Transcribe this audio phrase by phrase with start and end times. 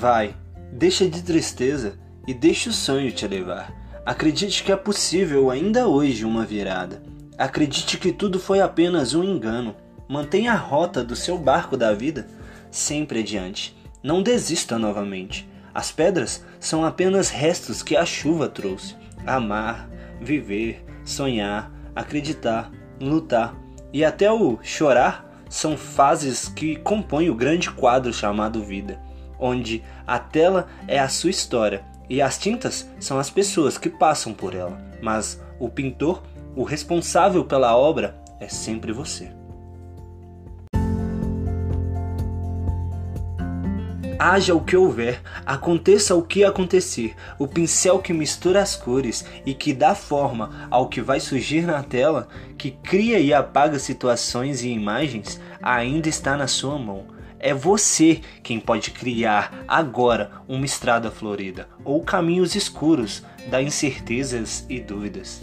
[0.00, 0.34] Vai,
[0.72, 3.70] deixa de tristeza e deixe o sonho te levar.
[4.06, 7.02] Acredite que é possível ainda hoje uma virada.
[7.36, 9.76] Acredite que tudo foi apenas um engano.
[10.08, 12.26] Mantenha a rota do seu barco da vida
[12.70, 13.76] sempre adiante.
[14.02, 15.46] Não desista novamente.
[15.74, 18.96] As pedras são apenas restos que a chuva trouxe.
[19.26, 19.86] Amar,
[20.18, 23.54] viver, sonhar, acreditar, lutar
[23.92, 28.98] e até o chorar são fases que compõem o grande quadro chamado vida,
[29.40, 34.34] onde a tela é a sua história e as tintas são as pessoas que passam
[34.34, 36.22] por ela, mas o pintor,
[36.56, 39.30] o responsável pela obra, é sempre você.
[44.18, 49.54] Haja o que houver, aconteça o que acontecer, o pincel que mistura as cores e
[49.54, 54.68] que dá forma ao que vai surgir na tela, que cria e apaga situações e
[54.68, 57.06] imagens, ainda está na sua mão.
[57.40, 64.78] É você quem pode criar agora uma estrada florida ou caminhos escuros da incertezas e
[64.78, 65.42] dúvidas.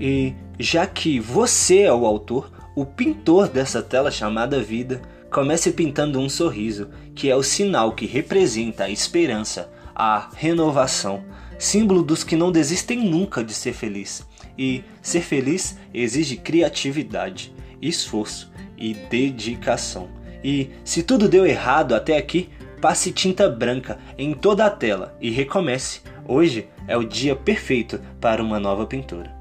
[0.00, 6.18] E já que você é o autor, o pintor dessa tela chamada vida, comece pintando
[6.18, 11.22] um sorriso, que é o sinal que representa a esperança, a renovação,
[11.58, 14.26] símbolo dos que não desistem nunca de ser feliz.
[14.60, 20.10] E ser feliz exige criatividade, esforço e dedicação.
[20.44, 25.30] E se tudo deu errado até aqui, passe tinta branca em toda a tela e
[25.30, 26.02] recomece.
[26.28, 29.40] Hoje é o dia perfeito para uma nova pintura.